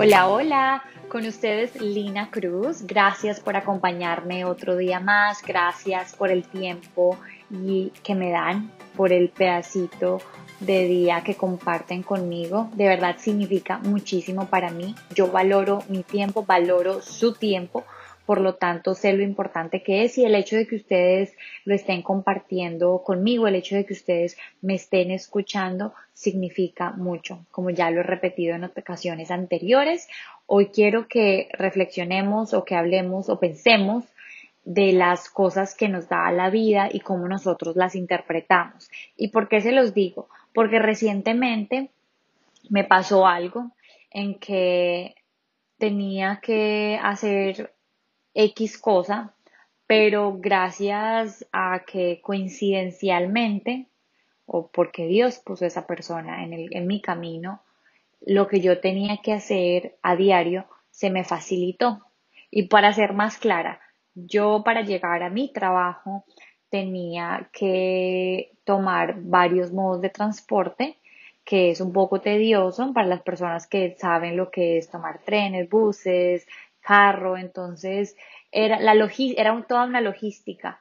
Hola, 0.00 0.28
hola, 0.28 0.84
con 1.08 1.26
ustedes 1.26 1.74
Lina 1.80 2.30
Cruz. 2.30 2.86
Gracias 2.86 3.40
por 3.40 3.56
acompañarme 3.56 4.44
otro 4.44 4.76
día 4.76 5.00
más. 5.00 5.42
Gracias 5.42 6.14
por 6.14 6.30
el 6.30 6.44
tiempo 6.44 7.18
y 7.50 7.90
que 8.04 8.14
me 8.14 8.30
dan, 8.30 8.70
por 8.96 9.12
el 9.12 9.28
pedacito 9.28 10.20
de 10.60 10.84
día 10.84 11.24
que 11.24 11.34
comparten 11.34 12.04
conmigo. 12.04 12.70
De 12.74 12.86
verdad 12.86 13.16
significa 13.18 13.78
muchísimo 13.78 14.46
para 14.46 14.70
mí. 14.70 14.94
Yo 15.16 15.32
valoro 15.32 15.82
mi 15.88 16.04
tiempo, 16.04 16.44
valoro 16.44 17.02
su 17.02 17.32
tiempo 17.32 17.82
por 18.28 18.42
lo 18.42 18.56
tanto 18.56 18.94
sé 18.94 19.14
lo 19.14 19.22
importante 19.22 19.82
que 19.82 20.04
es 20.04 20.18
y 20.18 20.26
el 20.26 20.34
hecho 20.34 20.54
de 20.56 20.66
que 20.66 20.76
ustedes 20.76 21.34
lo 21.64 21.74
estén 21.74 22.02
compartiendo 22.02 23.02
conmigo, 23.02 23.48
el 23.48 23.54
hecho 23.54 23.74
de 23.74 23.86
que 23.86 23.94
ustedes 23.94 24.36
me 24.60 24.74
estén 24.74 25.10
escuchando, 25.10 25.94
significa 26.12 26.90
mucho, 26.90 27.46
como 27.50 27.70
ya 27.70 27.90
lo 27.90 28.00
he 28.00 28.02
repetido 28.02 28.54
en 28.54 28.64
ocasiones 28.64 29.30
anteriores. 29.30 30.08
Hoy 30.44 30.66
quiero 30.66 31.08
que 31.08 31.48
reflexionemos 31.54 32.52
o 32.52 32.66
que 32.66 32.74
hablemos 32.74 33.30
o 33.30 33.40
pensemos 33.40 34.04
de 34.62 34.92
las 34.92 35.30
cosas 35.30 35.74
que 35.74 35.88
nos 35.88 36.10
da 36.10 36.30
la 36.30 36.50
vida 36.50 36.90
y 36.92 37.00
cómo 37.00 37.28
nosotros 37.28 37.76
las 37.76 37.94
interpretamos. 37.94 38.90
¿Y 39.16 39.28
por 39.28 39.48
qué 39.48 39.62
se 39.62 39.72
los 39.72 39.94
digo? 39.94 40.28
Porque 40.52 40.78
recientemente 40.78 41.88
me 42.68 42.84
pasó 42.84 43.26
algo 43.26 43.70
en 44.10 44.38
que 44.38 45.14
tenía 45.78 46.40
que 46.42 47.00
hacer 47.02 47.72
X 48.40 48.78
cosa, 48.78 49.34
pero 49.88 50.38
gracias 50.38 51.44
a 51.50 51.84
que 51.84 52.20
coincidencialmente, 52.22 53.88
o 54.46 54.68
porque 54.68 55.08
Dios 55.08 55.40
puso 55.40 55.66
esa 55.66 55.88
persona 55.88 56.44
en, 56.44 56.52
el, 56.52 56.68
en 56.70 56.86
mi 56.86 57.00
camino, 57.00 57.62
lo 58.20 58.46
que 58.46 58.60
yo 58.60 58.78
tenía 58.80 59.16
que 59.16 59.32
hacer 59.32 59.96
a 60.02 60.14
diario 60.14 60.66
se 60.92 61.10
me 61.10 61.24
facilitó. 61.24 61.98
Y 62.48 62.68
para 62.68 62.92
ser 62.92 63.12
más 63.12 63.38
clara, 63.38 63.80
yo 64.14 64.62
para 64.64 64.82
llegar 64.82 65.24
a 65.24 65.30
mi 65.30 65.52
trabajo 65.52 66.24
tenía 66.70 67.50
que 67.52 68.52
tomar 68.62 69.16
varios 69.20 69.72
modos 69.72 70.00
de 70.00 70.10
transporte, 70.10 70.98
que 71.44 71.70
es 71.70 71.80
un 71.80 71.92
poco 71.92 72.20
tedioso 72.20 72.92
para 72.92 73.08
las 73.08 73.22
personas 73.22 73.66
que 73.66 73.96
saben 73.98 74.36
lo 74.36 74.50
que 74.50 74.78
es 74.78 74.90
tomar 74.90 75.18
trenes, 75.24 75.68
buses, 75.68 76.46
carro, 76.88 77.36
entonces 77.36 78.16
era, 78.50 78.80
la 78.80 78.94
era 79.36 79.66
toda 79.68 79.84
una 79.84 80.00
logística. 80.00 80.80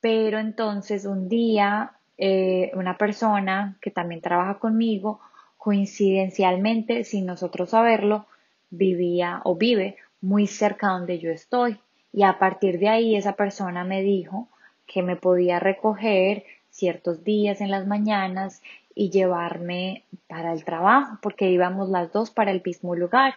Pero 0.00 0.38
entonces 0.38 1.04
un 1.06 1.28
día 1.28 1.98
eh, 2.16 2.70
una 2.74 2.96
persona 2.96 3.78
que 3.80 3.90
también 3.90 4.20
trabaja 4.20 4.60
conmigo, 4.60 5.20
coincidencialmente, 5.56 7.02
sin 7.02 7.26
nosotros 7.26 7.70
saberlo, 7.70 8.26
vivía 8.70 9.40
o 9.44 9.56
vive 9.56 9.96
muy 10.20 10.46
cerca 10.46 10.88
donde 10.88 11.18
yo 11.18 11.30
estoy. 11.30 11.80
Y 12.12 12.22
a 12.22 12.38
partir 12.38 12.78
de 12.78 12.88
ahí 12.88 13.16
esa 13.16 13.34
persona 13.34 13.82
me 13.82 14.02
dijo 14.02 14.48
que 14.86 15.02
me 15.02 15.16
podía 15.16 15.58
recoger 15.58 16.44
ciertos 16.70 17.24
días 17.24 17.60
en 17.60 17.72
las 17.72 17.88
mañanas 17.88 18.62
y 18.98 19.10
llevarme 19.10 20.02
para 20.26 20.52
el 20.52 20.64
trabajo, 20.64 21.18
porque 21.22 21.48
íbamos 21.48 21.88
las 21.88 22.12
dos 22.12 22.32
para 22.32 22.50
el 22.50 22.60
mismo 22.64 22.96
lugar. 22.96 23.34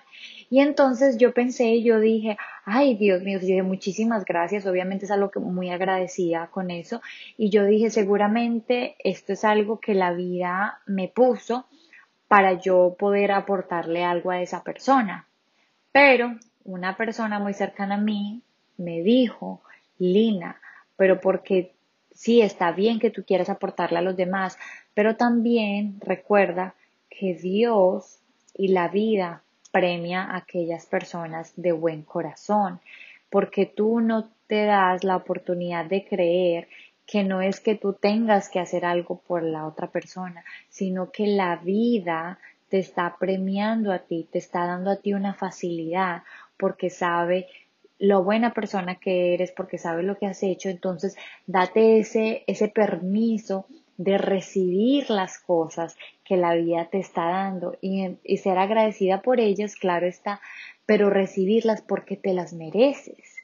Y 0.50 0.60
entonces 0.60 1.20
yo 1.20 1.36
pensé, 1.36 1.84
yo 1.84 2.00
dije, 2.00 2.36
ay 2.66 2.96
Dios 2.96 3.22
mío, 3.22 3.38
yo 3.40 3.46
dije 3.46 3.62
muchísimas 3.62 4.26
gracias, 4.26 4.66
obviamente 4.66 5.06
es 5.06 5.12
algo 5.12 5.30
que 5.30 5.40
muy 5.40 5.70
agradecida 5.70 6.48
con 6.48 6.72
eso. 6.72 7.00
Y 7.38 7.52
yo 7.52 7.64
dije, 7.64 7.92
seguramente 7.92 8.96
esto 9.04 9.34
es 9.34 9.46
algo 9.46 9.80
que 9.80 9.94
la 9.94 10.14
vida 10.14 10.80
me 10.88 11.10
puso 11.10 11.68
para 12.28 12.54
yo 12.54 12.96
poder 12.98 13.32
aportarle 13.32 14.04
algo 14.04 14.32
a 14.32 14.42
esa 14.42 14.64
persona. 14.64 15.28
Pero 15.92 16.40
una 16.64 16.98
persona 16.98 17.38
muy 17.38 17.54
cercana 17.54 17.96
a 17.96 18.02
mí 18.02 18.42
me 18.78 19.04
dijo, 19.04 19.62
Lina, 20.00 20.60
pero 20.98 21.22
porque 21.22 21.76
sí 22.22 22.44
está 22.44 22.72
bien 22.72 23.00
que 23.00 23.10
tú 23.10 23.24
quieras 23.26 23.50
aportarle 23.50 23.98
a 23.98 24.04
los 24.04 24.16
demás, 24.16 24.56
pero 24.94 25.16
también 25.16 26.00
recuerda 26.02 26.76
que 27.10 27.34
Dios 27.34 28.20
y 28.54 28.68
la 28.68 28.90
vida 28.90 29.42
premia 29.72 30.22
a 30.26 30.38
aquellas 30.38 30.86
personas 30.86 31.52
de 31.56 31.72
buen 31.72 32.04
corazón, 32.04 32.80
porque 33.32 33.66
tú 33.66 34.02
no 34.02 34.30
te 34.46 34.66
das 34.66 35.04
la 35.04 35.16
oportunidad 35.16 35.86
de 35.86 36.06
creer 36.06 36.68
que 37.08 37.24
no 37.24 37.42
es 37.42 37.60
que 37.60 37.74
tú 37.74 37.94
tengas 37.94 38.50
que 38.50 38.60
hacer 38.60 38.86
algo 38.86 39.20
por 39.28 39.42
la 39.42 39.66
otra 39.66 39.88
persona, 39.88 40.46
sino 40.70 41.10
que 41.10 41.26
la 41.26 41.56
vida 41.56 42.38
te 42.70 42.78
está 42.78 43.16
premiando 43.20 43.92
a 43.92 43.98
ti, 43.98 44.28
te 44.32 44.38
está 44.38 44.68
dando 44.68 44.92
a 44.92 44.98
ti 44.98 45.16
una 45.16 45.34
facilidad 45.34 46.22
porque 46.56 46.92
sabe 46.92 47.48
lo 48.02 48.24
buena 48.24 48.52
persona 48.52 48.96
que 48.96 49.36
eres, 49.36 49.52
porque 49.52 49.78
sabe 49.78 50.02
lo 50.02 50.18
que 50.18 50.26
has 50.26 50.42
hecho, 50.42 50.70
entonces 50.70 51.16
date 51.46 52.00
ese, 52.00 52.44
ese 52.48 52.68
permiso 52.68 53.68
de 53.96 54.18
recibir 54.18 55.12
las 55.12 55.38
cosas 55.38 55.96
que 56.26 56.36
la 56.36 56.56
vida 56.56 56.88
te 56.92 56.98
está 56.98 57.26
dando 57.26 57.78
y, 57.80 58.18
ser 58.38 58.58
agradecida 58.58 59.22
por 59.22 59.40
ellas, 59.40 59.76
claro 59.76 60.08
está, 60.08 60.42
pero 60.88 61.12
recibirlas 61.12 61.84
porque 61.84 62.18
te 62.18 62.34
las 62.34 62.54
mereces. 62.54 63.36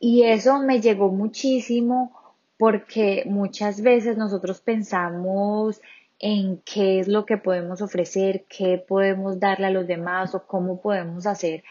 Y 0.00 0.24
eso 0.24 0.58
me 0.58 0.80
llegó 0.80 1.10
muchísimo 1.10 2.12
porque 2.58 3.22
muchas 3.26 3.80
veces 3.80 4.16
nosotros 4.16 4.60
pensamos 4.60 5.80
en 6.18 6.60
qué 6.64 6.98
es 6.98 7.06
lo 7.06 7.26
que 7.26 7.36
podemos 7.36 7.80
ofrecer, 7.80 8.44
qué 8.48 8.78
podemos 8.78 9.38
darle 9.38 9.66
a 9.66 9.70
los 9.70 9.86
demás 9.86 10.34
o 10.34 10.44
cómo 10.48 10.80
podemos 10.80 11.28
hacer 11.28 11.62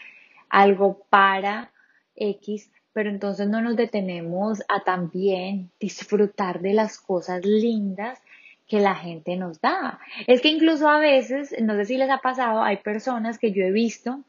algo 0.48 1.04
para 1.10 1.70
X, 2.16 2.70
pero 2.92 3.10
entonces 3.10 3.48
no 3.48 3.60
nos 3.60 3.76
detenemos 3.76 4.62
a 4.68 4.84
también 4.84 5.70
disfrutar 5.80 6.60
de 6.60 6.74
las 6.74 6.98
cosas 6.98 7.44
lindas 7.44 8.20
que 8.66 8.80
la 8.80 8.94
gente 8.94 9.36
nos 9.36 9.60
da. 9.60 9.98
Es 10.26 10.40
que 10.40 10.48
incluso 10.48 10.88
a 10.88 10.98
veces, 10.98 11.54
no 11.60 11.74
sé 11.74 11.84
si 11.84 11.96
les 11.96 12.10
ha 12.10 12.18
pasado, 12.18 12.62
hay 12.62 12.78
personas 12.78 13.38
que 13.38 13.52
yo 13.52 13.64
he 13.64 13.72
visto 13.72 14.20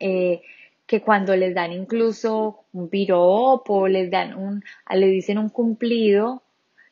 eh, 0.00 0.42
que 0.86 1.00
cuando 1.00 1.36
les 1.36 1.54
dan 1.54 1.72
incluso 1.72 2.64
un 2.72 2.88
piropo, 2.88 3.88
les 3.88 4.10
dan 4.10 4.34
un, 4.36 4.64
le 4.90 5.06
dicen 5.06 5.38
un 5.38 5.48
cumplido, 5.48 6.42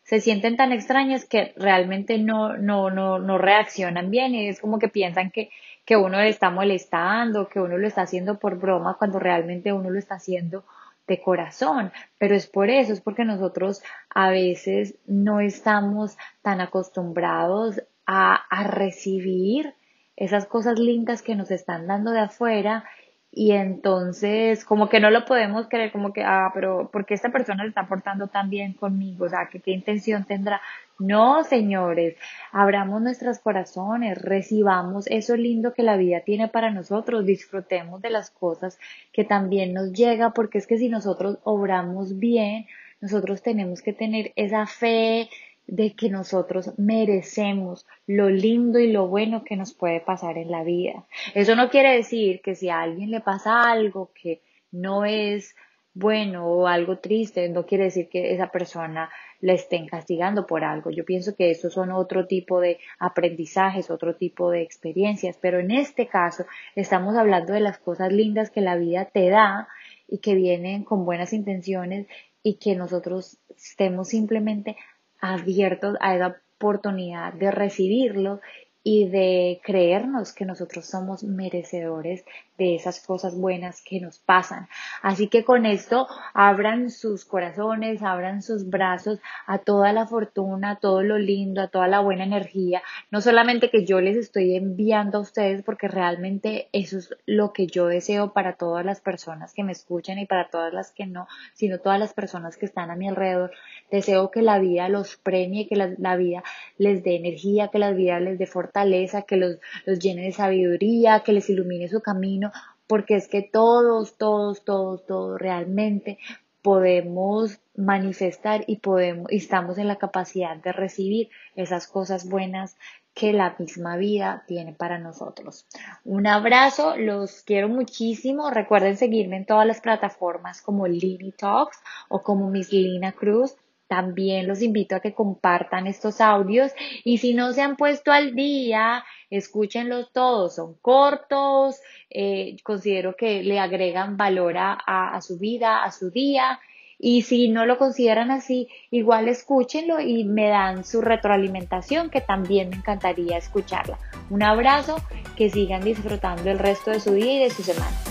se 0.04 0.20
sienten 0.20 0.56
tan 0.56 0.72
extrañas 0.72 1.24
que 1.24 1.52
realmente 1.56 2.18
no, 2.18 2.56
no, 2.56 2.90
no, 2.90 3.18
no 3.18 3.38
reaccionan 3.38 4.10
bien 4.10 4.34
y 4.34 4.48
es 4.48 4.60
como 4.60 4.78
que 4.78 4.88
piensan 4.88 5.30
que, 5.30 5.50
que 5.84 5.96
uno 5.96 6.18
le 6.18 6.28
está 6.28 6.50
molestando, 6.50 7.48
que 7.48 7.60
uno 7.60 7.78
lo 7.78 7.86
está 7.86 8.02
haciendo 8.02 8.38
por 8.38 8.58
broma 8.58 8.96
cuando 8.98 9.18
realmente 9.18 9.72
uno 9.72 9.90
lo 9.90 9.98
está 9.98 10.16
haciendo 10.16 10.64
de 11.06 11.20
corazón, 11.20 11.92
pero 12.18 12.36
es 12.36 12.46
por 12.46 12.70
eso, 12.70 12.92
es 12.92 13.00
porque 13.00 13.24
nosotros 13.24 13.82
a 14.08 14.30
veces 14.30 14.94
no 15.06 15.40
estamos 15.40 16.16
tan 16.40 16.60
acostumbrados 16.60 17.82
a, 18.06 18.34
a 18.34 18.64
recibir 18.64 19.74
esas 20.16 20.46
cosas 20.46 20.78
lindas 20.78 21.22
que 21.22 21.34
nos 21.34 21.50
están 21.50 21.86
dando 21.86 22.12
de 22.12 22.20
afuera 22.20 22.84
y 23.32 23.52
entonces 23.52 24.64
como 24.64 24.88
que 24.88 24.98
no 24.98 25.10
lo 25.10 25.24
podemos 25.24 25.68
creer, 25.68 25.92
como 25.92 26.12
que, 26.12 26.24
ah, 26.24 26.50
pero 26.52 26.90
¿por 26.92 27.06
qué 27.06 27.14
esta 27.14 27.30
persona 27.30 27.62
se 27.62 27.68
está 27.68 27.86
portando 27.86 28.26
tan 28.26 28.50
bien 28.50 28.72
conmigo? 28.72 29.26
O 29.26 29.28
sea, 29.28 29.48
¿qué, 29.50 29.60
qué 29.60 29.70
intención 29.70 30.24
tendrá? 30.24 30.60
No, 30.98 31.44
señores, 31.44 32.16
abramos 32.52 33.00
nuestros 33.00 33.38
corazones, 33.38 34.20
recibamos 34.20 35.06
eso 35.06 35.36
lindo 35.36 35.72
que 35.72 35.82
la 35.82 35.96
vida 35.96 36.20
tiene 36.20 36.48
para 36.48 36.70
nosotros, 36.70 37.24
disfrutemos 37.24 38.02
de 38.02 38.10
las 38.10 38.30
cosas 38.30 38.78
que 39.12 39.24
también 39.24 39.72
nos 39.74 39.92
llega, 39.92 40.30
porque 40.30 40.58
es 40.58 40.66
que 40.66 40.78
si 40.78 40.88
nosotros 40.88 41.38
obramos 41.44 42.18
bien, 42.18 42.66
nosotros 43.00 43.42
tenemos 43.42 43.80
que 43.80 43.92
tener 43.92 44.32
esa 44.36 44.66
fe, 44.66 45.30
de 45.66 45.94
que 45.94 46.08
nosotros 46.08 46.72
merecemos 46.78 47.86
lo 48.06 48.28
lindo 48.28 48.78
y 48.78 48.90
lo 48.90 49.06
bueno 49.06 49.44
que 49.44 49.56
nos 49.56 49.72
puede 49.72 50.00
pasar 50.00 50.36
en 50.36 50.50
la 50.50 50.64
vida. 50.64 51.06
Eso 51.34 51.54
no 51.54 51.70
quiere 51.70 51.94
decir 51.94 52.40
que 52.42 52.54
si 52.54 52.68
a 52.68 52.80
alguien 52.80 53.10
le 53.10 53.20
pasa 53.20 53.70
algo 53.70 54.10
que 54.14 54.42
no 54.72 55.04
es 55.04 55.54
bueno 55.92 56.46
o 56.46 56.66
algo 56.66 56.98
triste, 56.98 57.48
no 57.48 57.66
quiere 57.66 57.84
decir 57.84 58.08
que 58.08 58.32
esa 58.32 58.50
persona 58.50 59.10
la 59.40 59.54
estén 59.54 59.86
castigando 59.86 60.46
por 60.46 60.64
algo. 60.64 60.90
Yo 60.90 61.04
pienso 61.04 61.34
que 61.34 61.50
esos 61.50 61.72
son 61.72 61.90
otro 61.90 62.26
tipo 62.26 62.60
de 62.60 62.78
aprendizajes, 62.98 63.90
otro 63.90 64.16
tipo 64.16 64.50
de 64.50 64.62
experiencias, 64.62 65.36
pero 65.40 65.58
en 65.58 65.70
este 65.70 66.06
caso 66.06 66.44
estamos 66.74 67.16
hablando 67.16 67.52
de 67.52 67.60
las 67.60 67.78
cosas 67.78 68.12
lindas 68.12 68.50
que 68.50 68.60
la 68.60 68.76
vida 68.76 69.06
te 69.06 69.28
da 69.28 69.68
y 70.06 70.18
que 70.18 70.34
vienen 70.34 70.84
con 70.84 71.04
buenas 71.04 71.32
intenciones 71.32 72.06
y 72.42 72.54
que 72.54 72.76
nosotros 72.76 73.38
estemos 73.56 74.08
simplemente 74.08 74.76
abiertos 75.20 75.96
a 76.00 76.14
esa 76.14 76.40
oportunidad 76.56 77.32
de 77.34 77.50
recibirlo 77.50 78.40
y 78.82 79.08
de 79.08 79.60
creernos 79.62 80.32
que 80.32 80.44
nosotros 80.44 80.86
somos 80.86 81.22
merecedores 81.22 82.24
de 82.60 82.74
esas 82.74 83.00
cosas 83.00 83.34
buenas 83.34 83.80
que 83.80 84.00
nos 84.00 84.18
pasan. 84.18 84.68
Así 85.02 85.28
que 85.28 85.44
con 85.44 85.64
esto 85.64 86.06
abran 86.34 86.90
sus 86.90 87.24
corazones, 87.24 88.02
abran 88.02 88.42
sus 88.42 88.68
brazos 88.68 89.18
a 89.46 89.58
toda 89.58 89.94
la 89.94 90.06
fortuna, 90.06 90.72
a 90.72 90.76
todo 90.76 91.02
lo 91.02 91.16
lindo, 91.16 91.62
a 91.62 91.68
toda 91.68 91.88
la 91.88 92.00
buena 92.00 92.24
energía. 92.24 92.82
No 93.10 93.22
solamente 93.22 93.70
que 93.70 93.86
yo 93.86 94.02
les 94.02 94.18
estoy 94.18 94.56
enviando 94.56 95.16
a 95.16 95.22
ustedes, 95.22 95.62
porque 95.62 95.88
realmente 95.88 96.68
eso 96.72 96.98
es 96.98 97.16
lo 97.24 97.54
que 97.54 97.66
yo 97.66 97.86
deseo 97.86 98.34
para 98.34 98.56
todas 98.56 98.84
las 98.84 99.00
personas 99.00 99.54
que 99.54 99.64
me 99.64 99.72
escuchan 99.72 100.18
y 100.18 100.26
para 100.26 100.50
todas 100.50 100.74
las 100.74 100.92
que 100.92 101.06
no, 101.06 101.28
sino 101.54 101.78
todas 101.78 101.98
las 101.98 102.12
personas 102.12 102.58
que 102.58 102.66
están 102.66 102.90
a 102.90 102.96
mi 102.96 103.08
alrededor. 103.08 103.52
Deseo 103.90 104.30
que 104.30 104.42
la 104.42 104.58
vida 104.58 104.90
los 104.90 105.16
premie, 105.16 105.66
que 105.66 105.76
la, 105.76 106.16
vida 106.16 106.42
les 106.76 107.02
dé 107.02 107.16
energía, 107.16 107.68
que 107.68 107.78
la 107.78 107.92
vida 107.92 108.20
les 108.20 108.38
dé 108.38 108.44
fortaleza, 108.44 109.22
que 109.22 109.36
los, 109.36 109.56
los 109.86 109.98
llene 109.98 110.24
de 110.24 110.32
sabiduría, 110.32 111.20
que 111.20 111.32
les 111.32 111.48
ilumine 111.48 111.88
su 111.88 112.02
camino, 112.02 112.49
porque 112.90 113.14
es 113.14 113.28
que 113.28 113.40
todos, 113.40 114.18
todos, 114.18 114.64
todos, 114.64 115.06
todos 115.06 115.40
realmente 115.40 116.18
podemos 116.60 117.60
manifestar 117.76 118.64
y 118.66 118.78
podemos 118.78 119.30
y 119.30 119.36
estamos 119.36 119.78
en 119.78 119.86
la 119.86 119.94
capacidad 119.94 120.56
de 120.56 120.72
recibir 120.72 121.28
esas 121.54 121.86
cosas 121.86 122.28
buenas 122.28 122.76
que 123.14 123.32
la 123.32 123.54
misma 123.60 123.96
vida 123.96 124.42
tiene 124.48 124.72
para 124.72 124.98
nosotros. 124.98 125.66
Un 126.04 126.26
abrazo, 126.26 126.96
los 126.96 127.42
quiero 127.42 127.68
muchísimo. 127.68 128.50
Recuerden 128.50 128.96
seguirme 128.96 129.36
en 129.36 129.46
todas 129.46 129.68
las 129.68 129.80
plataformas 129.80 130.60
como 130.60 130.88
Lini 130.88 131.30
Talks 131.30 131.78
o 132.08 132.22
como 132.22 132.50
Miss 132.50 132.72
Lina 132.72 133.12
Cruz. 133.12 133.54
También 133.90 134.46
los 134.46 134.62
invito 134.62 134.94
a 134.94 135.00
que 135.00 135.14
compartan 135.14 135.88
estos 135.88 136.20
audios 136.20 136.70
y 137.02 137.18
si 137.18 137.34
no 137.34 137.52
se 137.52 137.62
han 137.62 137.74
puesto 137.74 138.12
al 138.12 138.36
día, 138.36 139.04
escúchenlos 139.30 140.12
todos, 140.12 140.54
son 140.54 140.74
cortos, 140.74 141.80
eh, 142.08 142.54
considero 142.62 143.16
que 143.16 143.42
le 143.42 143.58
agregan 143.58 144.16
valor 144.16 144.58
a, 144.58 144.74
a 144.86 145.20
su 145.20 145.40
vida, 145.40 145.82
a 145.82 145.90
su 145.90 146.12
día 146.12 146.60
y 147.00 147.22
si 147.22 147.48
no 147.48 147.66
lo 147.66 147.78
consideran 147.78 148.30
así, 148.30 148.68
igual 148.92 149.26
escúchenlo 149.26 150.00
y 150.00 150.22
me 150.22 150.46
dan 150.46 150.84
su 150.84 151.00
retroalimentación 151.00 152.10
que 152.10 152.20
también 152.20 152.70
me 152.70 152.76
encantaría 152.76 153.38
escucharla. 153.38 153.98
Un 154.30 154.44
abrazo, 154.44 154.98
que 155.36 155.50
sigan 155.50 155.82
disfrutando 155.82 156.48
el 156.48 156.60
resto 156.60 156.92
de 156.92 157.00
su 157.00 157.12
día 157.12 157.38
y 157.38 157.38
de 157.40 157.50
su 157.50 157.64
semana. 157.64 158.09